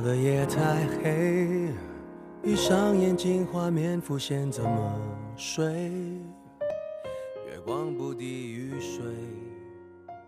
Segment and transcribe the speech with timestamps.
[0.00, 1.68] 的夜太黑，
[2.42, 5.00] 闭上眼睛，画面浮现，怎么
[5.36, 5.64] 睡？
[7.46, 9.04] 月光不敌雨水，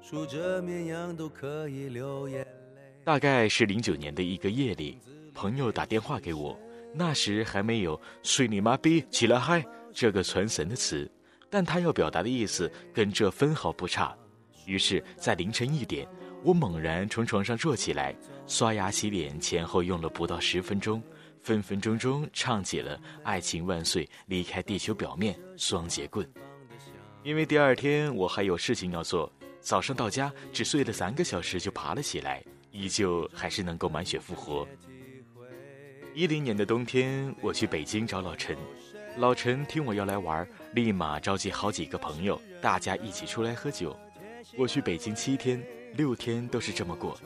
[0.00, 2.80] 数着绵羊都可以流眼泪。
[3.04, 4.98] 大概是零九年的一个夜里，
[5.34, 6.58] 朋友打电话给我，
[6.94, 11.10] 那时还没有“睡你妈逼，起来嗨”这个传神的词，
[11.50, 14.16] 但他要表达的意思跟这分毫不差。
[14.64, 16.08] 于是，在凌晨一点。
[16.44, 18.14] 我猛然从床上坐起来，
[18.46, 21.02] 刷牙洗脸，前后用了不到十分钟，
[21.42, 26.26] 分分钟钟唱起了《爱情万岁，离开地球表面》双截棍。
[27.24, 34.66] 因为第二天我还有事情要做，早上到家只睡了三个小时就爬了起来，依旧还是能够满血复活。
[36.14, 38.56] 一零年的冬天，我去北京找老陈，
[39.16, 43.94] 老陈听我要来玩，立马召集好几个朋友，大家一起出来喝酒。
[44.56, 45.60] 我去北京七天。
[45.94, 47.18] 六天都是这么过，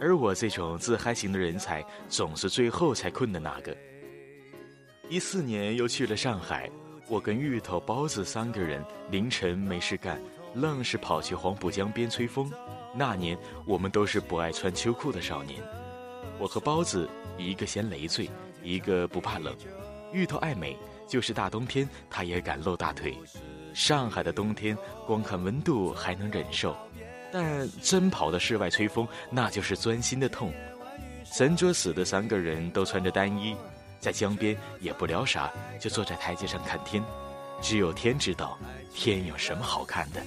[0.00, 3.76] 而我这种自嗨型的人才，总是最后才困的那个。
[5.08, 6.70] 一四年又去了上海，
[7.08, 10.22] 我跟芋头、包子三个人凌晨没事干，
[10.54, 12.50] 愣是跑去黄浦江边吹风。
[12.94, 15.60] 那年我们都是不爱穿秋裤的少年。
[16.38, 18.30] 我和包子一个嫌累赘，
[18.62, 19.54] 一个不怕冷。
[20.12, 20.76] 芋头爱美，
[21.08, 23.16] 就是大冬天他也敢露大腿。
[23.74, 26.76] 上海的冬天，光看温度还能忍受。
[27.32, 30.52] 但真跑到室外吹风，那就是钻心的痛。
[31.24, 33.56] 神作死的三个人都穿着单衣，
[33.98, 37.02] 在江边也不聊啥，就坐在台阶上看天。
[37.62, 38.58] 只有天知道，
[38.94, 40.20] 天有什么好看的。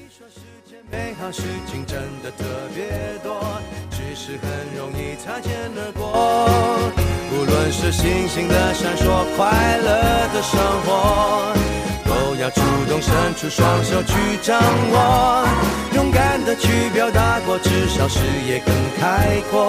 [0.92, 3.62] 美好事情真的特别多，
[3.92, 6.12] 只是很容易擦肩而过。
[7.32, 11.75] 无论是星星的闪烁，快乐的生活。
[12.46, 15.48] 要主动伸出双手去掌握，
[15.96, 19.68] 勇敢的去表达过，至少视野更开阔。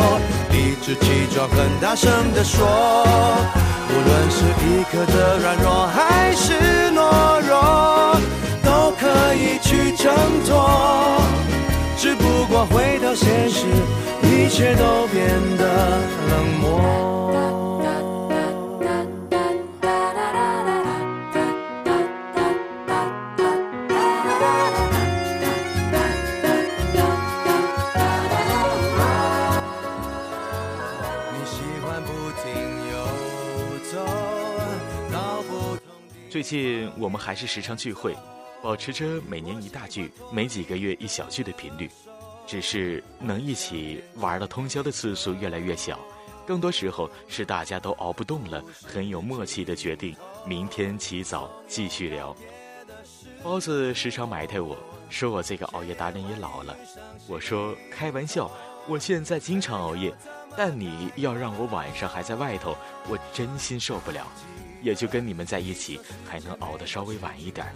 [0.51, 2.69] 理直气壮，很大声的说，
[3.89, 6.53] 无论是一刻的软弱还是
[6.93, 8.21] 懦弱，
[8.63, 10.15] 都可以去挣
[10.45, 11.23] 脱。
[11.97, 13.65] 只不过回到现实，
[14.23, 15.27] 一切都变
[15.57, 15.65] 得
[16.29, 17.06] 冷漠。
[36.29, 38.15] 最近我们还是时常聚会，
[38.63, 41.91] 保持着每年一大聚、每几个月一小聚的频率，
[42.47, 45.99] 只是能一起玩到通宵的次数越来越小。
[46.47, 50.15] 更多时候是大家都熬不动了，很有默契的决定
[50.47, 52.37] 明天起早继续聊。
[53.43, 54.77] 包子时常埋汰我
[55.09, 56.77] 说我这个熬夜达人也老了，
[57.29, 58.51] 我说开玩笑，
[58.87, 60.15] 我现在经常熬夜，
[60.57, 62.77] 但你要让我晚上还在外头，
[63.09, 64.27] 我真心受不了。
[64.83, 67.67] 也就跟你们在一起，还能熬得稍微晚一点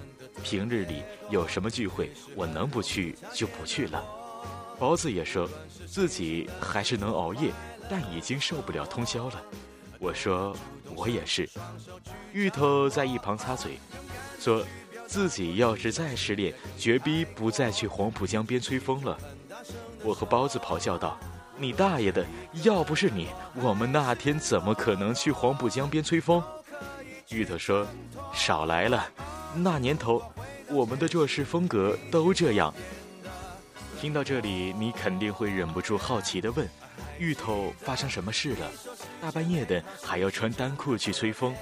[0.45, 4.05] 平日里有什么聚会，我能不去就不去了。
[4.79, 5.49] 包子也说
[5.87, 7.53] 自己还是能熬夜，
[7.89, 9.43] 但已经受不了通宵了。
[9.99, 10.57] 我说
[10.95, 11.49] 我也是。
[12.33, 13.79] 芋头在一旁擦嘴，
[14.39, 14.65] 说
[15.07, 19.19] 自己要是再失恋，绝逼不再去黄浦江边吹风了。
[20.05, 21.19] 我和包子咆哮道
[21.61, 22.25] ：“你大爷的！
[22.63, 26.43] 要不是你，我们那天怎么可能去黄浦江边吹风？”
[27.29, 27.87] 芋头说
[28.33, 29.07] ：“少来了，
[29.55, 30.23] 那年头，
[30.71, 32.73] 我们的做事风格都这样。”
[34.01, 36.67] 听到这里，你肯定会忍不住好奇的问
[37.21, 38.67] ：“芋头发生什么事了？
[39.21, 41.55] 大半夜的还要穿单裤去吹风？”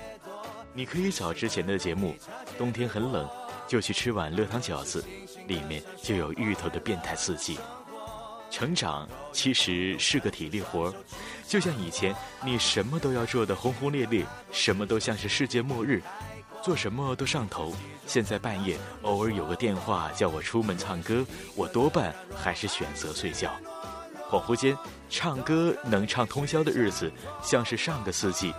[0.72, 2.14] 你可以找之前的节目，
[2.56, 3.28] 冬天很冷，
[3.66, 5.04] 就去吃碗热汤饺子，
[5.48, 7.58] 里面就有芋头的变态刺激。
[8.50, 10.92] 成长其实是个体力活
[11.46, 12.14] 就像以前
[12.44, 16.02] 你什么都要做的轰轰烈烈，什么都像是世界末日，
[16.62, 17.74] 做什么都上头。
[18.06, 21.24] 现在半夜偶尔有个电话叫我出门唱歌，
[21.54, 23.50] 我多半还是选择睡觉。
[24.30, 24.76] 恍惚间，
[25.08, 27.10] 唱歌能唱通宵的日子，
[27.42, 28.52] 像是上个世纪。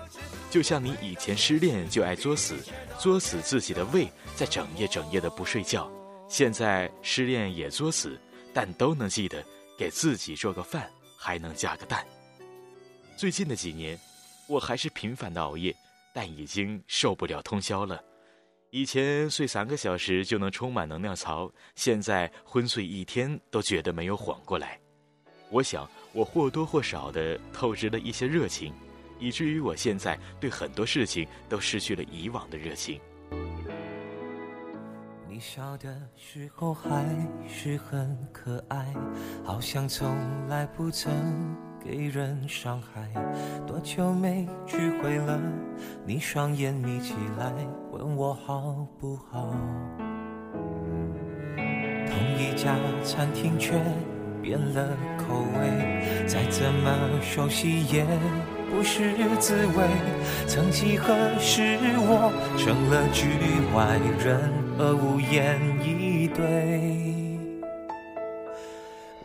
[0.50, 2.56] 就像你以前失恋就爱作死，
[2.98, 5.92] 作死自己的胃，在整夜整夜的不睡觉。
[6.28, 8.19] 现在失恋也作死，
[8.52, 9.44] 但都能记得。
[9.80, 12.06] 给自己做个饭，还能加个蛋。
[13.16, 13.98] 最近的几年，
[14.46, 15.74] 我还是频繁的熬夜，
[16.14, 18.04] 但已经受不了通宵了。
[18.72, 24.78] 以前睡三个小时就能充满能量槽，现在昏睡一天都觉得没有缓过来。
[25.50, 28.74] 我想，我或多或少的透支了一些热情，
[29.18, 33.00] 以至于我现在对很多事情都失去了以往的热情。
[35.40, 35.88] 你笑的
[36.18, 37.06] 时候还
[37.48, 38.94] 是很可爱，
[39.42, 40.14] 好像从
[40.50, 41.10] 来不曾
[41.82, 43.10] 给人伤害。
[43.66, 45.40] 多久没聚会了？
[46.06, 47.54] 你双眼眯起来，
[47.90, 49.56] 问我好不好？
[51.56, 52.76] 同一家
[53.06, 53.82] 餐厅却
[54.42, 56.92] 变了口味，再怎么
[57.22, 58.06] 熟悉也
[58.70, 59.88] 不是滋味。
[60.48, 63.30] 曾几何时，我成了局
[63.74, 66.90] 外人，而无言以对。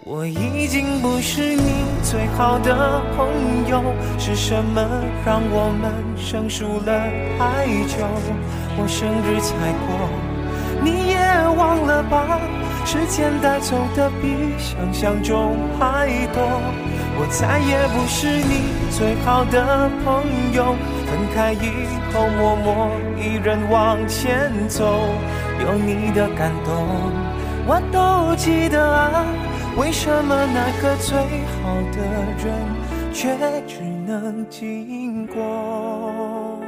[0.05, 3.29] 我已经不是你最好的朋
[3.69, 3.81] 友，
[4.19, 4.83] 是什么
[5.25, 7.09] 让我们生疏了
[7.39, 8.05] 太久？
[8.77, 9.55] 我生日才
[9.87, 10.11] 过，
[10.83, 11.17] 你也
[11.57, 12.41] 忘了吧？
[12.85, 16.43] 时间带走的比想象中还多，
[17.17, 20.75] 我再也不是你最好的朋友。
[21.07, 24.85] 分开以后，默默一人往前走，
[25.61, 26.75] 有你的感动，
[27.67, 29.25] 我都记得啊。
[29.77, 31.99] 为什么那个最好的
[32.39, 32.53] 人
[33.13, 36.61] 却只能经过？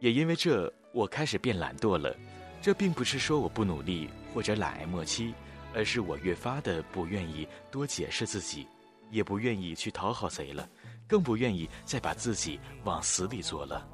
[0.00, 2.16] 也因为这，我开始变懒惰了。
[2.62, 5.34] 这并不是说我不努力或者懒癌末期，
[5.74, 8.66] 而是我越发的不愿意多解释自己，
[9.10, 10.66] 也不愿意去讨好谁了，
[11.06, 13.86] 更不愿意再把自己往死里做了。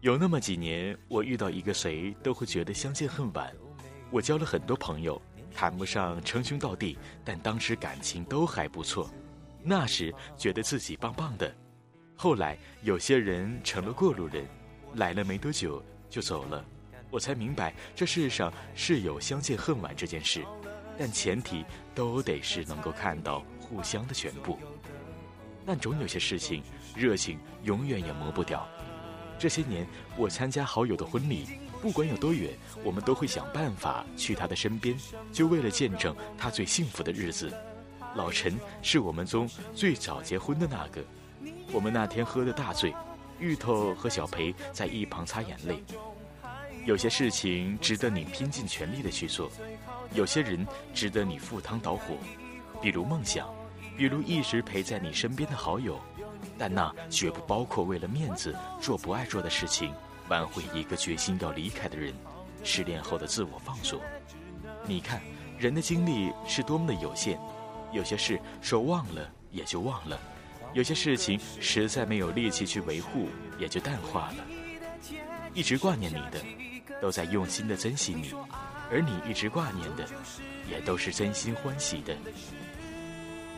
[0.00, 3.52] 有那么几年，我遇到一个谁都会觉得相见恨晚。
[4.10, 5.20] 我交了很多朋友，
[5.54, 9.10] 谈不上称兄道弟，但当时感情都还不错。
[9.62, 11.54] 那时觉得自己棒棒的。
[12.16, 14.46] 后来有些人成了过路人，
[14.96, 16.64] 来了没多久就走了。
[17.10, 20.44] 我才明白这世上是有相见恨晚这件事，
[20.98, 21.64] 但前提
[21.94, 24.58] 都得是能够看到互相的全部。
[25.64, 26.62] 但总有些事情，
[26.94, 28.68] 热情永远也磨不掉。
[29.38, 29.86] 这些年，
[30.16, 31.46] 我参加好友的婚礼，
[31.80, 32.52] 不管有多远，
[32.82, 34.96] 我们都会想办法去他的身边，
[35.32, 37.52] 就为了见证他最幸福的日子。
[38.14, 41.02] 老陈是我们中最早结婚的那个，
[41.72, 42.94] 我们那天喝得大醉，
[43.38, 45.82] 芋头和小裴在一旁擦眼泪。
[46.84, 49.50] 有些事情值得你拼尽全力的去做，
[50.12, 52.14] 有些人值得你赴汤蹈火，
[52.82, 53.48] 比如梦想，
[53.96, 55.98] 比如一直陪在你身边的好友。
[56.58, 59.92] 但那绝不包括为了面子做不爱做的事情，
[60.28, 62.12] 挽回一个决心要离开的人，
[62.62, 63.98] 失恋后的自我放纵。
[64.86, 65.20] 你看，
[65.58, 67.40] 人的精力是多么的有限，
[67.92, 70.20] 有些事说忘了也就忘了，
[70.74, 73.28] 有些事情实在没有力气去维护，
[73.58, 74.44] 也就淡化了。
[75.54, 76.44] 一直挂念你的，
[77.00, 78.32] 都在用心的珍惜你，
[78.90, 80.04] 而你一直挂念的，
[80.68, 82.16] 也都是真心欢喜的。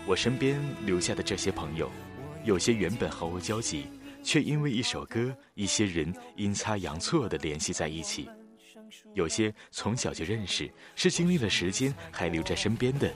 [0.06, 1.90] 我身边留下的这些朋友。
[2.44, 3.88] 有些原本毫无交集，
[4.22, 8.28] 却因为一首歌、一些人阴差阳错的联系在一起；
[9.14, 13.12] 有些从小就认识，是经历了时间还留在身边的，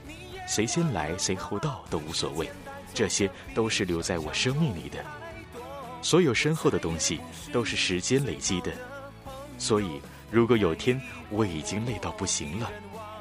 [0.49, 2.51] 谁先来谁后到都无所谓。
[2.93, 5.05] 这些都是留在我生命里的。
[6.03, 7.21] 所有身后的东西
[7.53, 8.73] 都是时间累积的。
[9.59, 10.01] 所以，
[10.31, 12.71] 如果有天我已经累到不行了，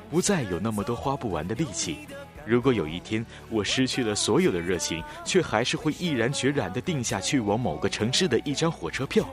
[0.10, 2.07] 不再有那么多花不完的力气。
[2.45, 9.28] 如果有一天我失去了所有的热情，却还是会毅然决然地定下去往某个城市的一张火车票，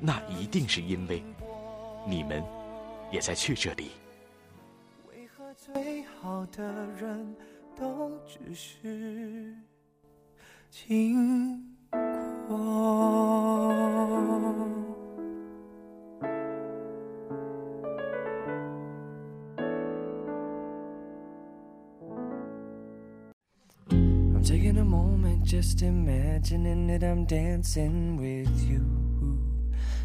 [0.00, 1.22] 那一定是因为
[2.06, 2.42] 你们
[3.12, 3.90] 也在去这里。
[5.08, 6.64] 为何最好的
[6.98, 7.36] 人
[7.78, 9.54] 都只是
[10.70, 11.62] 经
[12.46, 13.68] 过
[24.42, 28.82] ？Taking a moment, just imagining that I'm dancing with you.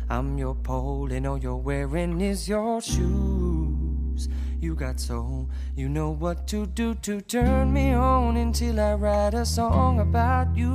[0.09, 3.62] I'm your pole, and all you're wearing is your shoes.
[4.63, 9.33] You got soul, you know what to do to turn me on until I write
[9.33, 10.71] a song about you.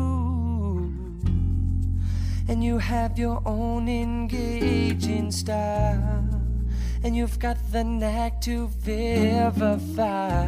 [2.48, 6.22] And you have your own engaging style,
[7.02, 10.44] and you've got the knack to vivify.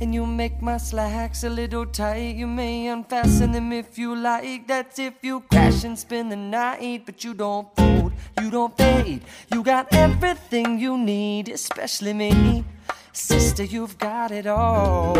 [0.00, 2.34] And you make my slacks a little tight.
[2.34, 4.66] You may unfasten them if you like.
[4.66, 7.04] That's if you crash and spend the night.
[7.06, 8.01] But you don't fold,
[8.40, 9.22] you don't fade.
[9.52, 12.64] You got everything you need, especially me.
[13.12, 15.14] Sister, you've got it all.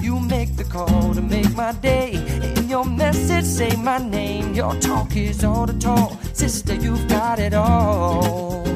[0.00, 2.14] You make the call to make my day.
[2.56, 4.52] In your message, say my name.
[4.54, 6.18] Your talk is all the talk.
[6.32, 8.73] Sister, you've got it all.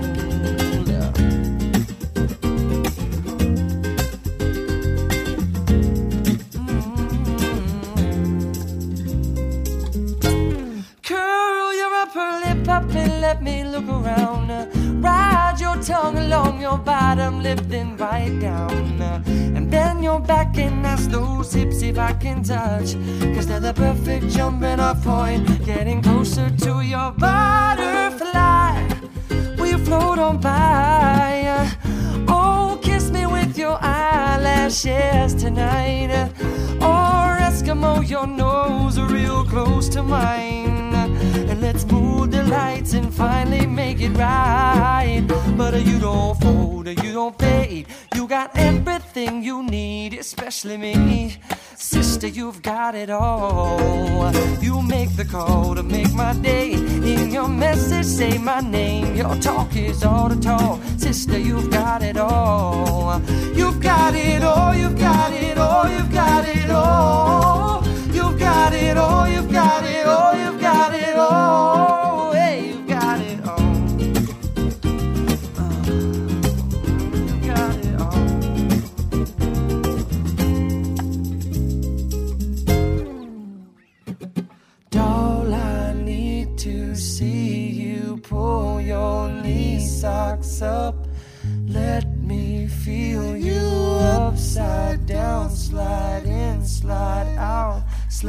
[15.83, 18.71] Tongue along your bottom lip, then bite down.
[19.57, 22.95] And bend your back and ask those hips if I can touch.
[23.35, 28.83] Cause they're the perfect jumping off point, getting closer to your butterfly.
[29.57, 31.71] Will you float on by?
[32.29, 36.11] Oh, kiss me with your eyelashes tonight.
[36.81, 40.95] Or Eskimo, your nose real close to mine.
[41.51, 45.38] And let's move the lights and finally make it right.
[45.81, 47.87] You don't fold, you don't fade.
[48.15, 51.37] You got everything you need, especially me.
[51.77, 54.33] Sister, you've got it all.
[54.61, 56.73] You make the call to make my day.
[56.73, 59.15] In your message, say my name.
[59.15, 60.81] Your talk is all the talk.
[60.97, 63.21] Sister, you've got it all.
[63.55, 67.85] You've got it all, you've got it all, you've got it all.
[68.13, 71.88] You've got it all, you've got it all, you've got it all.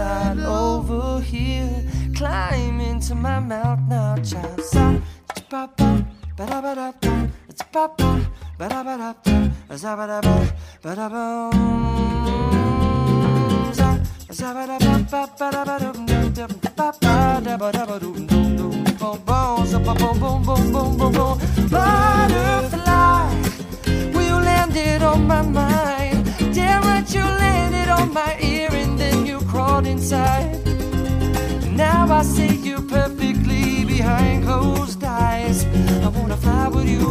[0.10, 1.84] Slide over here,
[2.16, 4.62] climb into my mouth now, child.
[4.64, 4.98] Sa,
[5.50, 5.90] ba ba
[6.38, 7.14] ba da ba da ba,
[7.50, 10.36] it's ba ba da ba da ba, za ba da ba
[10.84, 11.24] ba da ba.
[11.54, 12.90] Mm.
[14.40, 16.52] Za ba da ba ba ba da ba dum dum dum.
[16.78, 18.76] Ba ba da ba da ba dum dum dum.
[19.00, 21.36] Boom boom za ba boom boom boom boom boom boom.
[21.74, 23.26] Butterfly
[24.14, 26.19] will you landed on my mind
[30.00, 30.66] inside.
[31.76, 35.66] Now I see you perfectly behind closed eyes.
[36.06, 37.10] I wanna fly with you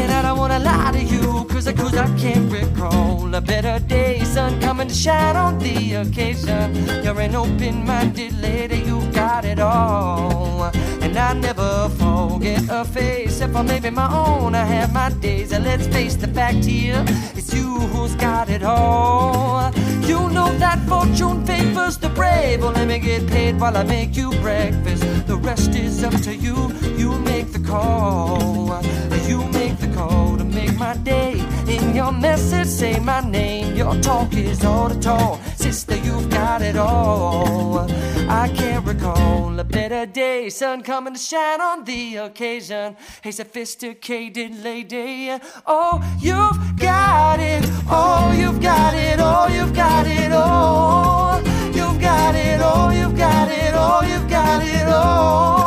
[0.00, 4.24] and I don't wanna lie to you cause cause I can't recall a better day.
[4.24, 6.66] Sun coming to shine on the occasion.
[7.04, 10.72] You're an open-minded lady you got it all
[11.16, 13.40] and I never forget a face.
[13.40, 15.52] If I'm maybe my own I have my days.
[15.52, 17.04] And let's face the fact here
[17.34, 19.70] it's you who's got it all.
[20.02, 22.62] You know that fortune favors the brave.
[22.62, 25.02] Well let me get paid while I make you breakfast.
[25.26, 26.56] The rest is up to you.
[26.96, 28.82] You make the call.
[29.28, 31.34] You make the call to make my day
[31.68, 33.74] in your message, say my name.
[33.76, 35.96] Your talk is all the talk, sister.
[35.96, 37.88] You've got it all.
[38.28, 42.96] I can't recall a better day, sun coming to shine on the occasion.
[43.22, 45.30] Hey, sophisticated lady,
[45.66, 51.42] oh, you've got it, oh, you've got it, oh, you've got it, oh,
[51.74, 55.63] you've got it, oh, you've got it, oh, you've got it, oh.